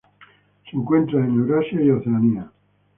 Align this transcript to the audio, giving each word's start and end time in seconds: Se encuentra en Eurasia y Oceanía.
Se 0.67 0.75
encuentra 0.75 1.23
en 1.23 1.35
Eurasia 1.35 1.79
y 1.79 1.91
Oceanía. 1.91 2.51